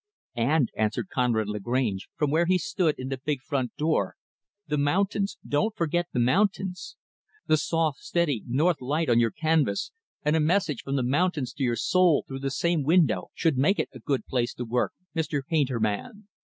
[0.33, 4.15] "And," answered Conrad Lagrange, from where he stood in the big front door,
[4.65, 5.37] "the mountains!
[5.47, 6.95] Don't forget the mountains.
[7.45, 9.91] The soft, steady, north light on your canvas,
[10.25, 13.77] and a message from the mountains to your soul, through the same window, should make
[13.77, 15.43] it a good place to work, Mr.
[15.47, 16.27] Painter man.